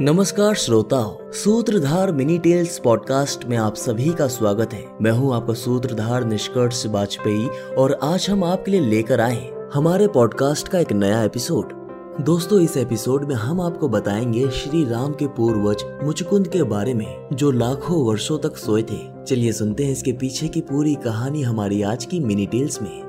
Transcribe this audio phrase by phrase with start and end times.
[0.00, 5.52] नमस्कार श्रोताओं, सूत्रधार मिनी टेल्स पॉडकास्ट में आप सभी का स्वागत है। मैं हूँ आपका
[5.52, 7.48] सूत्रधार निष्कर्ष वाजपेयी
[7.78, 11.72] और आज हम आपके लिए लेकर आए हमारे पॉडकास्ट का एक नया एपिसोड।
[12.20, 17.28] दोस्तों, इस एपिसोड में हम आपको बताएँगे श्री राम के पूर्वज मुचकुंद के बारे में,
[17.32, 21.82] जो लाखों वर्षों तक सोए थे। चलिए सुनते हैं इसके पीछे की पूरी कहानी हमारी
[21.82, 23.02] आज की मिनी टेल्स में।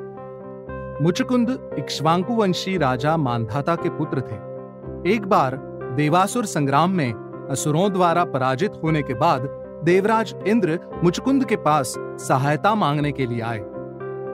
[1.01, 4.53] मुचकुंद इक्ष्वांकु वंशी राजा मानधाता के पुत्र थे।
[5.15, 9.41] एक बार देवासुर संग्राम में असुरों द्वारा पराजित होने के बाद
[9.83, 13.59] देवराज इंद्र मुचकुंद के पास सहायता मांगने के लिए आए।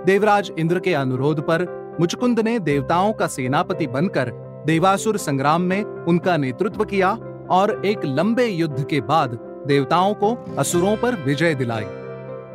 [0.05, 1.65] देवराज इंद्र के अनुरोध पर
[1.99, 4.31] मुचकुंद ने देवताओं का सेनापति बनकर
[4.65, 7.11] देवासुर संग्राम में उनका नेतृत्व किया
[7.51, 11.85] और एक लंबे युद्ध के बाद देवताओं को असुरों पर विजय दिलाई।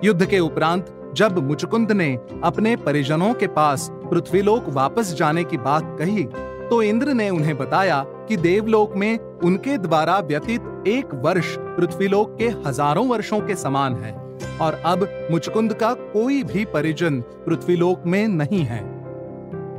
[0.04, 5.96] युद्ध के उपरांत जब मुचकुंद ने अपने परिजनों के पास पृथ्वीलोक वापस जाने की बात
[5.98, 6.28] कही
[6.74, 12.48] तो इंद्र ने उन्हें बताया कि देवलोक में उनके द्वारा व्यतीत एक वर्ष पृथ्वीलोक के
[12.66, 14.12] हज़ारों वर्षों के समान है,
[14.60, 18.82] और अब मुचकुंद का कोई भी परिजन पृथ्वीलोक में नहीं है।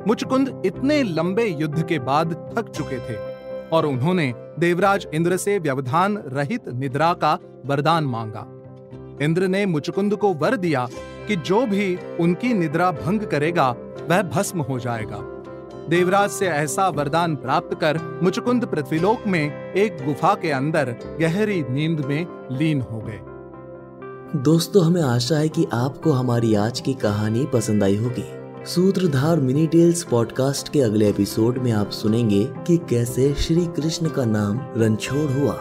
[0.07, 3.17] मुचकुंद इतने लंबे युद्ध के बाद थक चुके थे,
[3.69, 8.47] और उन्होंने देवराज इंद्र से व्यवधान रहित निद्रा का वरदान मांगा।
[9.25, 10.87] इंद्र ने मुचकुंद को वर दिया
[11.27, 13.69] कि जो भी उनकी निद्रा भंग करेगा,
[14.09, 15.31] वह भस्म हो जाएगा।
[15.89, 21.99] देवराज से ऐसा वरदान प्राप्त कर मुचकुंद पृथ्वीलोक में एक गुफा के अंदर गहरी नींद
[21.99, 23.19] में लीन हो गए।
[24.39, 28.25] दोस्तों, हमें आशा है कि आपको हमारी आज की कहानी पसंद आई होगी।
[28.65, 34.25] सूत्रधार मिनी टेल्स पॉडकास्ट के अगले एपिसोड में आप सुनेंगे कि कैसे श्री कृष्ण का
[34.25, 35.59] नाम रणछोड़ हुआ।